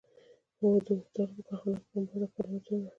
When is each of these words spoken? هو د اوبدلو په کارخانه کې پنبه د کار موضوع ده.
هو 0.57 0.69
د 0.85 0.87
اوبدلو 0.95 1.29
په 1.35 1.41
کارخانه 1.47 1.77
کې 1.81 1.87
پنبه 1.91 2.15
د 2.21 2.23
کار 2.35 2.45
موضوع 2.51 2.77
ده. 2.81 2.89